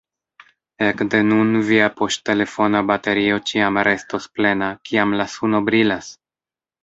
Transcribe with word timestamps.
Ekde 0.85 1.19
nun 1.25 1.57
via 1.67 1.89
poŝtelefona 1.99 2.81
baterio 2.91 3.37
ĉiam 3.51 3.79
restos 3.89 4.25
plena, 4.39 4.71
kiam 4.91 5.13
la 5.21 5.31
suno 5.37 5.63
brilas! 5.69 6.11